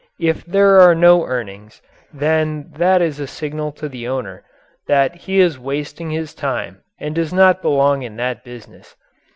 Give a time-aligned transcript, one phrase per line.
[0.19, 1.79] If there are no earnings
[2.11, 4.43] then that is a signal to the owner
[4.87, 8.95] that he is wasting his time and does not belong in that business.